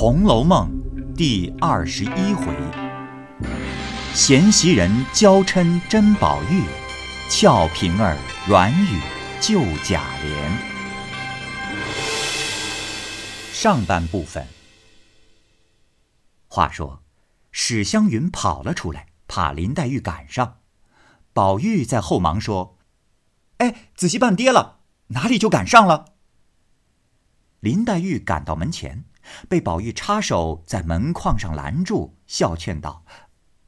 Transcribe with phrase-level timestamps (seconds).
[0.00, 0.70] 红楼梦》
[1.16, 2.54] 第二十一回：
[4.14, 6.62] 贤袭人娇嗔甄宝玉，
[7.28, 8.16] 俏平儿
[8.46, 9.00] 软语
[9.40, 10.32] 救贾琏。
[13.52, 14.46] 上半部分。
[16.46, 17.02] 话说，
[17.50, 20.58] 史湘云跑了出来，怕林黛玉赶上。
[21.32, 22.78] 宝玉在后忙说
[23.58, 24.78] ：“哎，仔细半跌了，
[25.08, 26.04] 哪里就赶上了？”
[27.58, 29.04] 林黛玉赶到门前。
[29.48, 33.04] 被宝玉插手在门框上拦住，笑劝道：“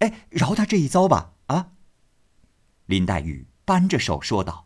[0.00, 1.72] 哎，饶他这一遭吧！”啊！
[2.86, 4.64] 林黛玉扳着手说道：“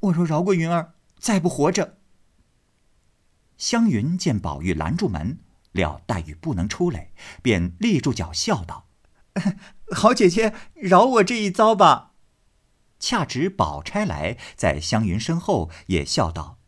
[0.00, 1.98] 我若饶过云儿，再不活着。”
[3.58, 5.40] 湘云见宝玉拦住门，
[5.72, 7.10] 料黛玉不能出来，
[7.42, 8.88] 便立住脚笑道
[9.90, 12.12] ：“好姐姐，饶我这一遭吧！”
[13.00, 16.58] 恰值宝钗来，在湘云身后也笑道。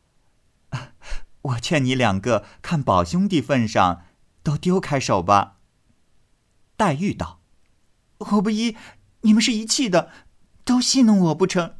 [0.70, 0.94] 啊
[1.42, 4.04] 我劝你两个看宝兄弟份上，
[4.42, 5.58] 都丢开手吧。
[6.76, 7.40] 黛玉道
[8.18, 8.76] ：“我不依，
[9.22, 10.10] 你们是一气的，
[10.64, 11.76] 都戏弄我不成？”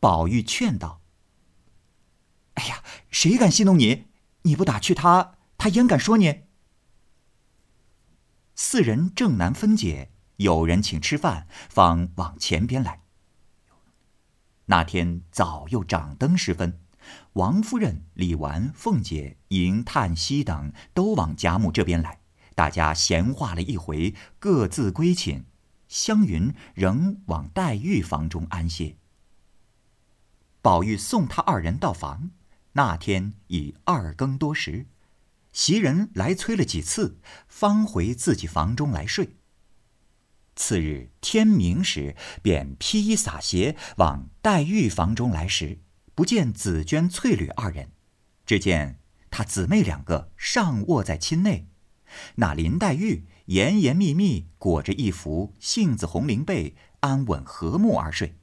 [0.00, 1.00] 宝玉劝道
[2.54, 4.06] ：“哎呀，谁敢戏弄你？
[4.42, 6.42] 你不打趣他，他焉敢说你？”
[8.56, 13.02] 四人正难分解，有人请吃饭，方往前边来。
[14.66, 16.81] 那天早又掌灯时分。
[17.34, 22.20] 王夫人、李纨、凤姐、迎、叹息等都往贾母这边来，
[22.54, 25.46] 大家闲话了一回，各自归寝。
[25.88, 28.96] 湘云仍往黛玉房中安歇。
[30.60, 32.30] 宝玉送他二人到房，
[32.72, 34.86] 那天已二更多时，
[35.52, 39.36] 袭人来催了几次，方回自己房中来睡。
[40.54, 45.80] 次日天明时，便披衣洒鞋往黛玉房中来时。
[46.14, 47.92] 不见紫娟、翠缕二人，
[48.44, 51.68] 只见她姊妹两个尚卧在亲内。
[52.36, 58.36] 那林黛玉严严密密裹着一幅杏子红绫被，安稳和睦而睡。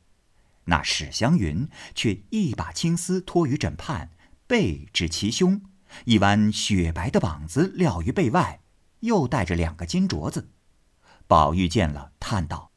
[0.66, 4.10] 那史湘云却一把青丝托于枕畔，
[4.48, 5.62] 背至其胸，
[6.06, 8.62] 一弯雪白的膀子撂于被外，
[9.02, 10.50] 又带着两个金镯子。
[11.28, 12.72] 宝玉见了，叹道：“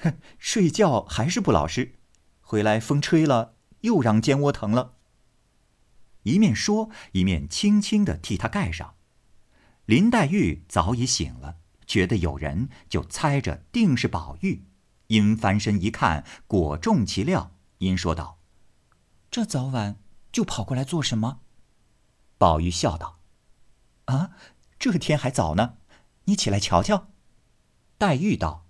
[0.00, 1.94] 哼，睡觉还是不老实，
[2.40, 4.94] 回来风吹了。”又让肩窝疼了。
[6.24, 8.94] 一面说，一面轻轻的替他盖上。
[9.86, 11.56] 林黛玉早已醒了，
[11.86, 14.64] 觉得有人，就猜着定是宝玉。
[15.06, 18.38] 因翻身一看，果中其料，因说道
[19.30, 19.96] ：“这早晚
[20.30, 21.40] 就跑过来做什么？”
[22.36, 23.20] 宝玉笑道
[24.04, 24.32] ：“啊，
[24.78, 25.78] 这天还早呢，
[26.24, 27.08] 你起来瞧瞧。”
[27.96, 28.66] 黛玉道：“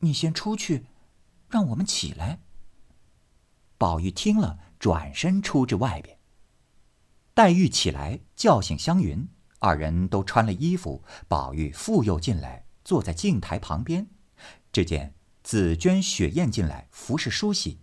[0.00, 0.84] 你先出去，
[1.48, 2.40] 让我们起来。”
[3.76, 6.18] 宝玉听了，转身出至外边。
[7.34, 11.02] 黛玉起来叫醒湘云，二人都穿了衣服。
[11.26, 14.06] 宝玉复又进来，坐在镜台旁边。
[14.72, 17.80] 只见紫鹃、雪雁进来服侍梳洗，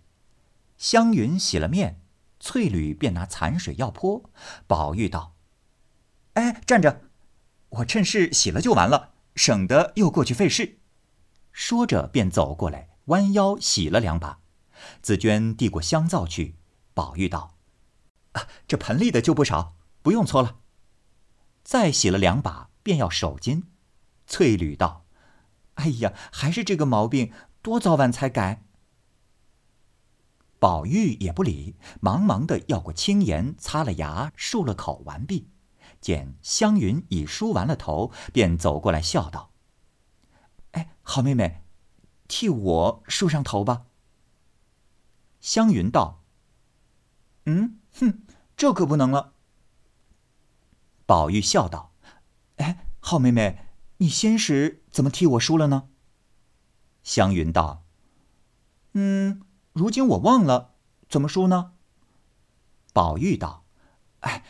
[0.76, 2.00] 湘云洗了面，
[2.40, 4.30] 翠缕便拿残水要泼。
[4.66, 5.34] 宝玉道
[6.34, 7.02] ：“哎，站着，
[7.68, 10.78] 我趁势洗了就完了，省得又过去费事。”
[11.52, 14.41] 说着便走过来，弯腰洗了两把。
[15.02, 16.56] 紫娟递过香皂去，
[16.94, 17.56] 宝玉道
[18.32, 20.58] ：“啊，这盆里的就不少，不用搓了。”
[21.64, 23.62] 再洗了两把，便要手巾。
[24.26, 25.04] 翠缕道
[25.74, 28.64] ：“哎呀，还是这个毛病，多早晚才改。”
[30.58, 35.50] 宝玉也不理，忙忙的要过青盐，擦了牙，漱了口，完毕。
[36.00, 39.52] 见湘云已梳完了头，便走过来笑道
[40.72, 41.62] ：“哎，好妹妹，
[42.26, 43.86] 替我梳上头吧。”
[45.42, 46.22] 湘云道
[47.46, 48.22] ：“嗯，哼，
[48.56, 49.34] 这可不能了。”
[51.04, 51.92] 宝玉笑道
[52.58, 53.66] ：“哎，好妹妹，
[53.96, 55.88] 你先时怎么替我梳了呢？”
[57.02, 57.84] 湘云道
[58.94, 59.42] ：“嗯，
[59.72, 60.76] 如今我忘了
[61.08, 61.72] 怎么梳呢。”
[62.94, 63.64] 宝玉道
[64.20, 64.44] ：“哎，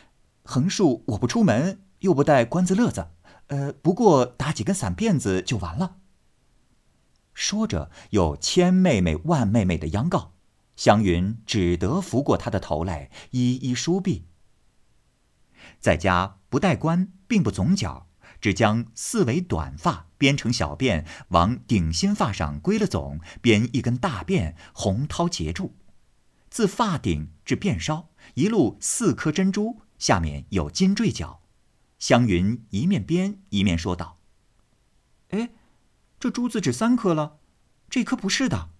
[0.44, 3.08] 横竖我不出门，又不带关子乐子，
[3.46, 5.96] 呃，不过打几根散辫子就完了。”
[7.32, 10.31] 说着，又千妹妹万妹妹的央告。
[10.82, 14.24] 湘云只得扶过他的头来，一一梳毕。
[15.78, 18.08] 在家不戴冠，并不总角，
[18.40, 25.76] 只将四围短发编成小辫，往顶心发上归了总，编一根大辫，红绦结住。
[26.50, 31.42] 自发顶至辫梢，一路四颗珍珠，下面有金坠角。
[32.00, 34.18] 湘云一面编一面说道
[35.30, 35.50] ：“哎，
[36.18, 37.38] 这珠子只三颗了，
[37.88, 38.70] 这颗不是的。”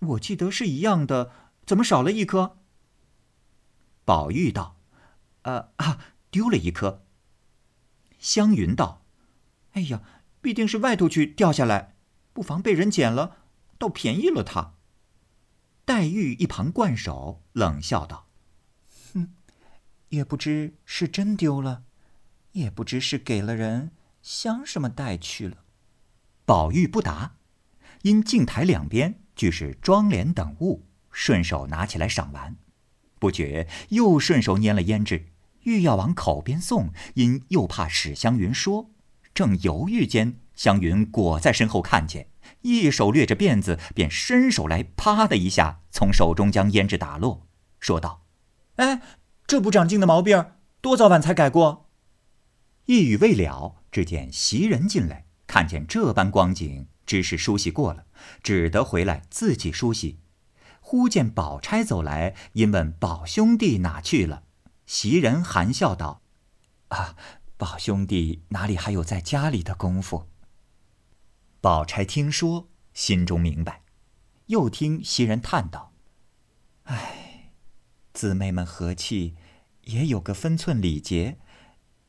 [0.00, 1.32] 我记得是一样的，
[1.66, 2.58] 怎么少了一颗？
[4.04, 4.76] 宝玉道
[5.42, 5.98] ：“呃啊，
[6.30, 7.04] 丢了一颗。
[8.18, 9.04] 湘云道
[9.74, 10.02] ：“哎呀，
[10.40, 11.96] 必定是外头去掉下来，
[12.32, 13.36] 不妨被人捡了，
[13.76, 14.74] 倒便宜了他。”
[15.84, 18.28] 黛玉一旁惯手，冷笑道
[19.14, 19.34] ：“哼，
[20.10, 21.84] 也不知是真丢了，
[22.52, 23.92] 也不知是给了人
[24.22, 25.64] 相什么带去了。”
[26.46, 27.36] 宝玉不答，
[28.02, 32.56] 因镜台两边俱是妆奁等物，顺手拿起来赏玩，
[33.20, 35.28] 不觉又顺手拈了胭脂，
[35.62, 38.90] 欲要往口边送，因又怕史湘云说，
[39.32, 42.30] 正犹豫间，湘云裹在身后看见。
[42.62, 47.46] 一手掠着辫子，便伸手来，啪的一下从手中将胭脂打落，
[47.78, 48.24] 说道
[48.76, 49.00] ：“哎，
[49.46, 50.44] 这不长进的毛病，
[50.80, 51.88] 多早晚才改过？”
[52.86, 58.04] 一语未了，只见袭人进来，看见这般光景，只是梳洗过了，
[58.42, 60.18] 只得回来自己梳洗。
[60.78, 64.42] 忽见宝钗走来，因问宝兄弟哪去了，
[64.84, 66.20] 袭人含笑道
[66.88, 67.16] ：“啊，
[67.56, 70.28] 宝兄弟哪里还有在家里的功夫？”
[71.62, 73.84] 宝钗听说，心中明白，
[74.48, 75.94] 又听袭人叹道
[76.84, 77.52] ：“唉，
[78.12, 79.34] 姊妹们和气，
[79.84, 81.38] 也有个分寸礼节，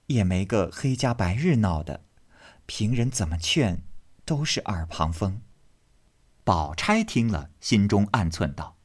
[0.08, 2.04] 也没个黑家白日闹的，
[2.66, 3.84] 平人怎么劝，
[4.30, 5.42] 都是耳旁风。”
[6.46, 8.78] 宝钗听了，心中暗忖道：“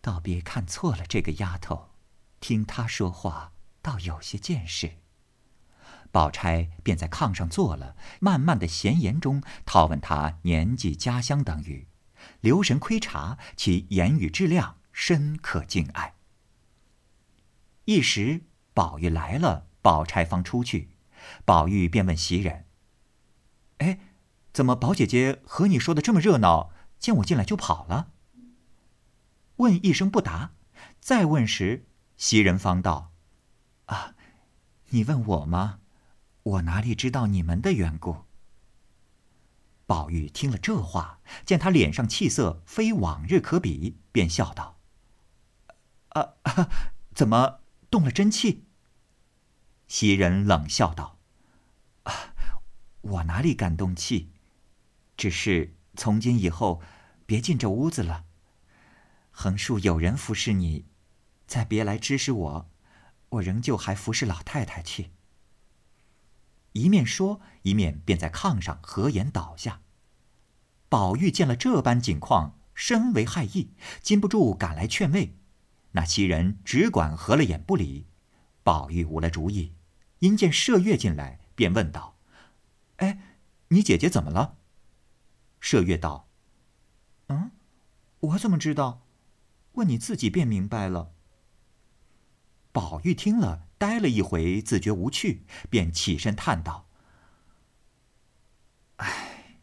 [0.00, 1.90] 倒别看错了这个丫头，
[2.38, 3.50] 听她说话，
[3.82, 4.98] 倒有些见识。”
[6.12, 11.88] 宝钗便在炕上坐了，慢慢的闲言中讨问他年纪、家乡等语，
[12.40, 16.14] 留神窥察其言语质量，深可敬爱。
[17.86, 20.90] 一时宝玉来了，宝钗方出去，
[21.44, 22.64] 宝玉便问袭人
[23.78, 23.98] ：“哎，
[24.52, 26.70] 怎么宝姐姐和你说的这么热闹？
[26.98, 28.12] 见我进来就跑了？”
[29.56, 30.52] 问一声不答，
[31.00, 31.86] 再问时，
[32.16, 33.12] 袭人方道
[33.86, 34.14] ：“啊，
[34.90, 35.80] 你问我吗？”
[36.44, 38.24] 我哪里知道你们的缘故？
[39.84, 44.78] 宝玉听了这话，见他脸上气色非往日可比，便笑道
[46.10, 46.34] ：“啊，
[47.14, 47.60] 怎么
[47.90, 48.64] 动了真气？”
[49.88, 51.17] 袭人冷笑道：“，
[53.00, 54.30] 我哪里敢动气？
[55.16, 56.82] 只是从今以后，
[57.26, 58.24] 别进这屋子了。
[59.30, 60.86] 横竖有人服侍你，
[61.46, 62.70] 再别来指使我，
[63.30, 65.10] 我仍旧还服侍老太太去。”
[66.72, 69.80] 一面说，一面便在炕上合眼倒下。
[70.88, 73.70] 宝玉见了这般景况，深为害意，
[74.02, 75.36] 禁不住赶来劝慰。
[75.92, 78.06] 那袭人只管合了眼不理。
[78.62, 79.72] 宝玉无了主意，
[80.18, 82.17] 因见麝月进来，便问道：“，
[83.68, 84.58] 你姐姐怎么了？”
[85.60, 86.28] 麝月道
[87.28, 87.52] ：“嗯，
[88.20, 89.06] 我怎么知道？
[89.72, 91.12] 问你自己便明白了。”
[92.72, 93.68] 宝玉听了。
[93.78, 96.88] 呆了一回，自觉无趣，便起身叹道
[98.98, 99.60] ：“唉，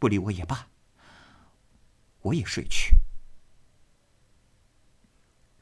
[0.00, 0.70] 不理我也罢，
[2.22, 2.96] 我也睡去。”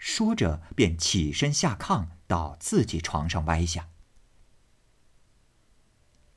[0.00, 3.90] 说着，便起身下炕，到自己床上歪下。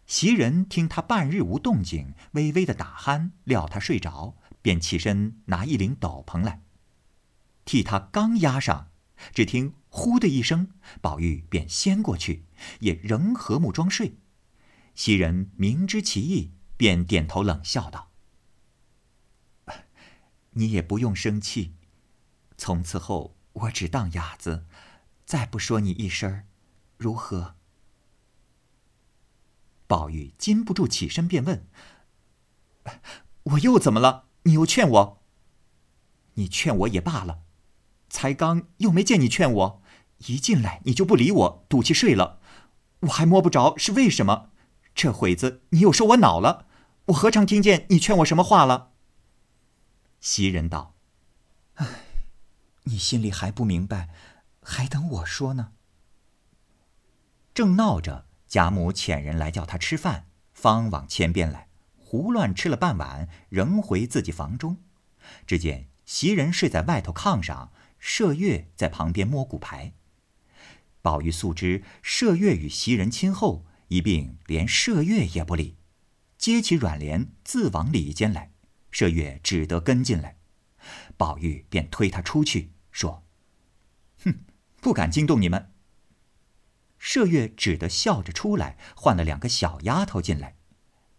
[0.05, 6.61] 袭人听他半日无动静，微微的打鼾，料他睡着，便起身拿一领斗篷来，
[7.65, 8.91] 替他刚压上。
[9.33, 10.71] 只听“呼”的一声，
[11.01, 12.45] 宝玉便掀过去，
[12.81, 14.17] 也仍和睦装睡。
[14.93, 18.11] 袭人明知其意，便点头冷笑道
[20.51, 21.75] ：“你也不用生气，
[22.57, 24.65] 从此后我只当哑子，
[25.25, 26.43] 再不说你一声，
[26.97, 27.54] 如何？”
[29.87, 31.67] 宝玉禁不住起身便问
[33.43, 34.25] ：“我又怎么了？
[34.43, 35.21] 你又劝我？
[36.33, 37.41] 你劝我也罢了。”
[38.07, 39.81] 才刚又没见你劝我，
[40.27, 42.39] 一进来你就不理我，赌气睡了，
[43.01, 44.51] 我还摸不着是为什么。
[44.93, 46.67] 这会子你又说我恼了，
[47.07, 48.91] 我何尝听见你劝我什么话了？
[50.21, 50.95] 袭人道
[51.75, 51.87] ：“唉，
[52.83, 54.09] 你心里还不明白，
[54.61, 55.73] 还等我说呢。”
[57.53, 64.77] 正闹着，贾母遣人来叫他吃饭，方往前边来，胡乱吃了半碗，仍回自己房中。
[65.45, 67.73] 只见袭人睡在外头炕上。
[68.01, 69.91] 麝月在旁边摸骨牌。
[71.01, 75.75] 宝玉素知麝月与袭人亲厚，一并连麝月也不理，
[76.37, 78.53] 接起软帘自往里间来。
[78.89, 80.37] 麝月只得跟进来，
[81.17, 83.25] 宝玉便推他出去，说
[84.23, 84.45] ：“哼，
[84.79, 85.71] 不敢惊动你们。”
[87.05, 90.55] 麝月只得笑着出来，换了两个小丫头进来。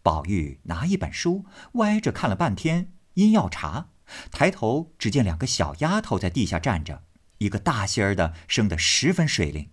[0.03, 3.91] 宝玉拿一本书，歪着看了半天，因要查。
[4.33, 7.05] 抬头只见两个小丫头在地下站着，
[7.39, 9.71] 一个大些儿的生得十分水灵。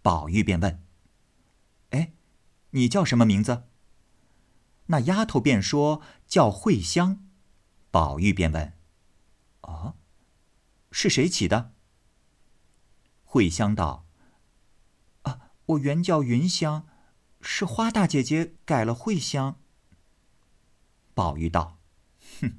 [0.00, 0.84] 宝玉便问
[1.90, 2.12] ：“哎，
[2.70, 3.64] 你叫什么名字？”
[4.86, 7.24] 那丫头便说：“叫慧香。”
[7.90, 8.72] 宝玉便问
[9.62, 9.96] ：“哦，
[10.92, 11.72] 是谁起的？”
[13.24, 14.06] 慧香道：“，
[15.66, 16.86] 我原叫云香，
[17.40, 19.60] 是花大姐姐改了慧香。”
[21.14, 21.78] 宝玉道
[22.40, 22.58] ：“哼，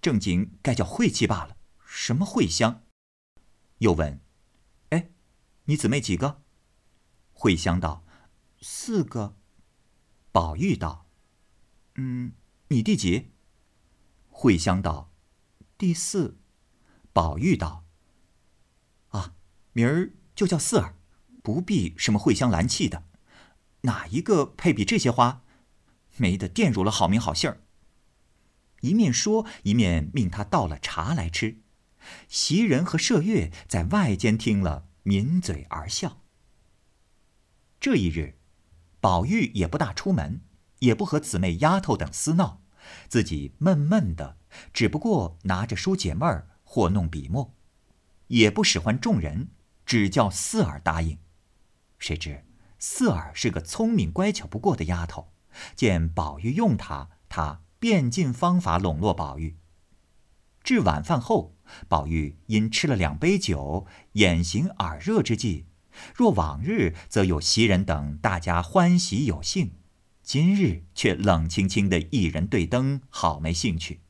[0.00, 1.56] 正经该叫晦气罢了，
[1.86, 2.84] 什么慧香？”
[3.78, 4.20] 又问
[4.90, 5.10] ：“哎，
[5.64, 6.42] 你姊妹几个？”
[7.32, 8.04] 慧香道
[8.60, 9.36] ：“四个。”
[10.32, 11.06] 宝玉道
[11.96, 12.32] ：“嗯，
[12.68, 13.32] 你第几？”
[14.30, 15.12] 慧香道
[15.76, 16.38] ：“第四。”
[17.12, 17.84] 宝玉道
[19.10, 19.34] ：“啊，
[19.72, 20.96] 明儿就叫四儿，
[21.42, 23.04] 不必什么蕙香兰气的，
[23.82, 25.42] 哪一个配比这些花？
[26.16, 27.60] 没得玷辱了好名好姓儿。”
[28.82, 31.58] 一面说，一面命他倒了茶来吃。
[32.28, 36.20] 袭人和麝月在外间听了，抿嘴而笑。
[37.78, 38.38] 这一日，
[39.00, 40.42] 宝玉也不大出门，
[40.80, 42.62] 也不和姊妹丫头等厮闹，
[43.08, 44.36] 自己闷闷的，
[44.72, 47.54] 只不过拿着书解闷儿或弄笔墨，
[48.28, 49.50] 也不使唤众人，
[49.86, 51.18] 只叫四儿答应。
[52.02, 52.44] 谁知
[52.80, 55.32] 四儿是个聪明乖巧不过的丫头，
[55.76, 59.56] 见宝玉用她，她便尽方法笼络宝玉。
[60.64, 61.56] 至晚饭后，
[61.86, 65.66] 宝玉因吃了两杯酒，眼行耳热之际。
[66.12, 69.68] 若往日，则有袭人等大家欢喜有兴；
[70.24, 74.00] 今日却冷清清的一人对灯，好没兴趣。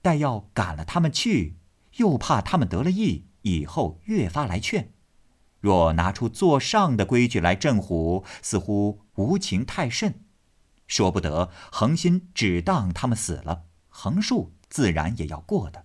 [0.00, 1.58] 待要赶了他们去，
[1.96, 4.94] 又怕他们得了意，以后越发来劝。
[5.60, 10.24] 若拿出座上的规矩来镇唬，似乎无情太甚。
[10.86, 15.84] 说不得，恒心只当他们死了，横竖自然也要过的，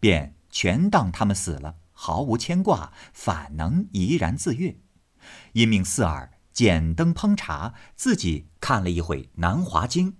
[0.00, 1.76] 便全当他们死了。
[1.92, 4.78] 毫无牵挂，反能怡然自悦。
[5.52, 10.12] 因命四儿剪灯烹茶，自己看了一会《南华经》，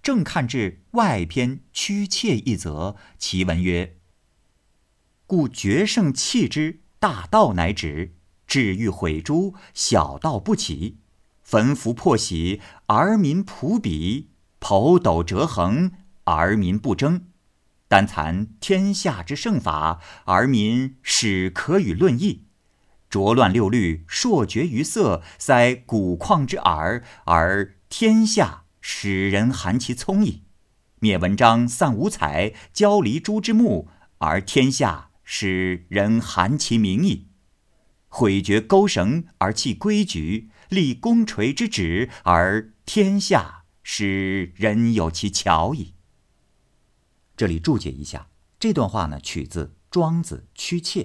[0.00, 3.98] 正看至外篇屈妾一则，其文曰
[5.26, 8.14] ：“故绝胜弃之，大道乃止；
[8.48, 10.98] 至欲毁诸，小道不起。
[11.40, 14.26] 焚符破玺，而民普鄙；
[14.58, 15.92] 剖斗折衡，
[16.24, 17.26] 而民不争。”
[17.86, 22.46] 单残天下之圣法，而民始可与论议；
[23.08, 30.42] 浊乱六律，朔绝于色，塞古旷之耳，而天下使人含其聪矣。
[30.98, 33.86] 灭文章，散五彩，交离诸之目，
[34.18, 37.26] 而天下使人含其名矣。
[38.08, 45.92] 毁绝钩绳而弃规矩，立功垂之旨，而天下使人有其巧矣。
[47.36, 48.28] 这里注解一下，
[48.58, 51.02] 这段话呢取自《庄子·屈妾》，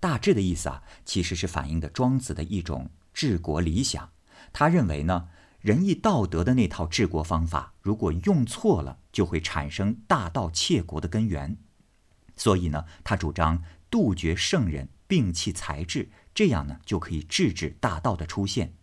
[0.00, 4.10] 大致的意思啊，其实是反映的庄子的一种治国理想。
[4.52, 5.28] 他认为呢，
[5.60, 11.58] 仁义道德的那套治国方法，如果用错了，就会产生大盗窃国的根源。
[12.36, 18.74] 所以呢，他主张杜绝圣人，摒弃才智，这样呢就可以制止大道的出现。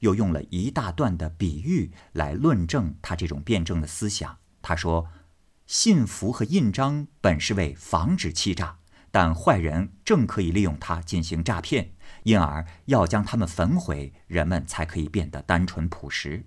[0.00, 4.38] 又用了一大段的比喻来论证他这种辩证的思想。
[4.62, 5.08] 他说。
[5.68, 8.78] 信符和印章本是为防止欺诈，
[9.10, 11.90] 但坏人正可以利用它进行诈骗，
[12.22, 16.46] 因而要将它们焚毁，人们才可以变得单纯朴实。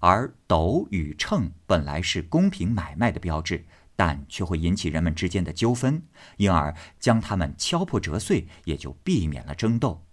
[0.00, 6.02] 而斗与秤本来是公平买卖的标志，但却会引起人们之间的纠纷，
[6.36, 10.04] 因而将它们敲破折碎，也就避免了争斗。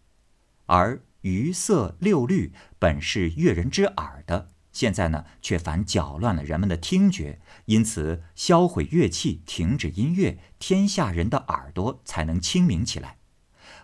[0.65, 4.49] 而鱼色六律本是悦人之耳的。
[4.71, 13.17] 现在呢，却反搅乱了人们的听觉，因此销毁乐器，停止音乐，天下人的耳朵才能清明起来。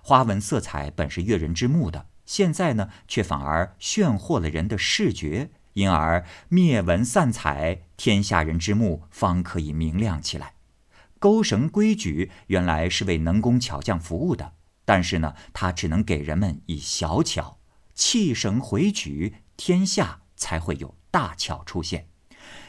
[0.01, 10.53] 花纹色彩本是悦人之目的，现在呢，却反而炫惑了人的视觉，因而灭纹散彩，天下人之目方可以明亮起来。
[11.19, 14.53] 钩绳规矩原来是为能工巧匠服务的，
[14.85, 17.59] 但是呢，它只能给人们以小巧，
[17.93, 20.21] 弃绳回举，天下。
[20.39, 22.09] 才会有大巧出现。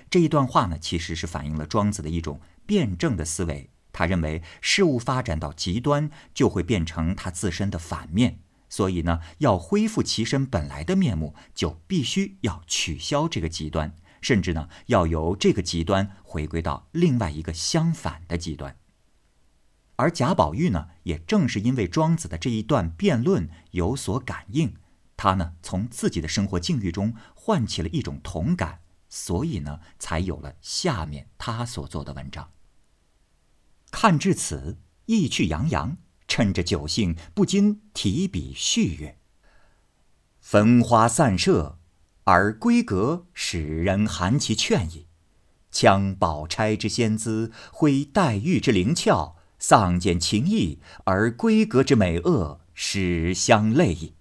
[0.09, 3.69] 这一段话呢，其实是反映了庄子的一种辩证的思维。
[3.93, 8.39] 他认为事物发展到极端，就会变成它自身的反面。
[8.69, 18.77] 所以呢，要恢复其身本来的面目，就必须要取消这个极端，甚至呢，要由这个极端回归到另外一个相反的极端。
[19.97, 24.77] 而贾宝玉呢，也正是因为庄子的这一段辩论有所感应。
[25.17, 32.53] 他呢，从自己的生活境遇中唤起了一种同感，所以呢，才有了下面他所做的文章。
[33.91, 35.97] 看至此，意趣洋洋，
[36.29, 39.17] 趁着酒兴，不禁提笔续曰
[40.41, 41.79] ：“焚花散射，
[42.25, 45.07] 而闺阁使人含其劝矣。
[45.73, 54.15] 羌宝钗之仙姿，挥黛玉之灵俏，丧减情意，而闺阁之美恶，使相类矣。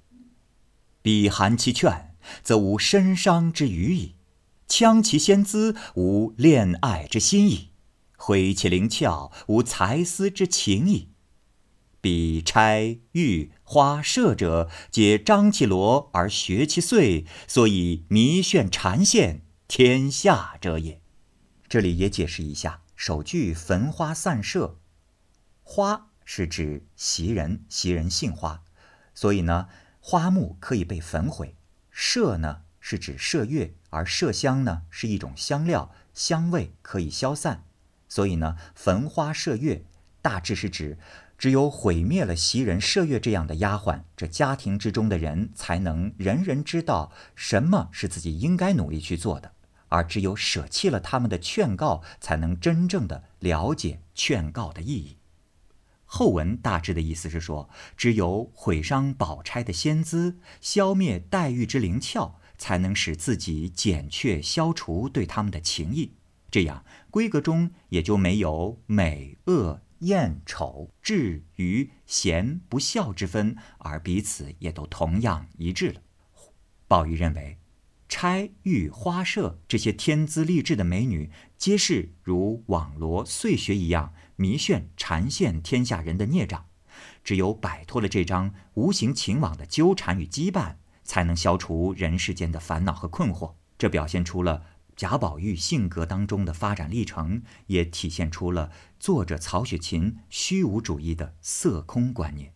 [1.02, 4.16] 彼含其劝，则无身伤之余矣；
[4.68, 7.70] 羌其仙姿，无恋爱之心矣；
[8.18, 11.10] 挥其灵俏，无才思之情矣。”
[12.08, 21.02] 彼钗、玉、花、射者，皆张其罗而学其碎，所以迷眩缠线天下者也。
[21.68, 24.80] 这里也解释一下，首句“焚花散射”，
[25.64, 28.64] 花是指袭人，袭人杏花，
[29.14, 29.68] 所以呢，
[30.00, 31.56] 花木可以被焚毁；
[31.94, 37.66] 麝呢是指麝月，而麝香呢是一种香料，香味可以消散，
[38.08, 39.84] 所以呢，焚花射月
[40.22, 40.98] 大致是指。
[41.38, 49.50] 只有毁灭了袭人、麝月这样的丫鬟，这家庭之中的人才能人人知道什么是自己应该努力去做的；
[49.90, 55.18] 而只有舍弃了他们的劝告，才能真正的了解劝告的意义。
[56.06, 66.14] 后文大致的意思是说，只有毁伤宝钗的仙姿，消灭黛玉之灵俏，才能使自己减却、消除对他们的情谊，
[66.50, 69.82] 这样闺阁中也就没有美恶。
[70.00, 76.02] 艳丑、至愚、贤不孝之分，而彼此也都同样一致了。
[76.88, 77.58] 宝玉认为，
[78.08, 86.66] 钗、玉、花、麝这些天资丽质的美女，皆是如网罗碎穴一样迷眩缠线天下人的孽障。
[87.24, 93.56] 只有摆脱了这张无形情网的纠缠与羁绊，才能消除人世间的烦恼和困惑。
[93.78, 94.64] 这表现出了。
[94.98, 102.52] 贾宝玉性格当中的发展历程，也体现出了作者曹雪芹虚无主义的色空观念。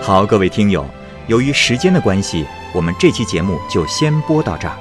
[0.00, 0.86] 好，各位听友，
[1.26, 4.74] 由于时间的关系，我们这期节目就先播到这儿。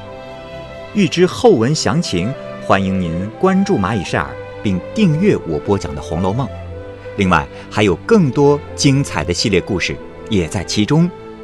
[0.96, 2.34] 欲知后文详情，
[2.66, 6.48] 欢迎您关注蚂蚁晒尔，并订阅我播讲的《红楼梦》。
[7.18, 9.98] 另外，还有更多精彩的系列故事
[10.30, 11.12] 也在其中。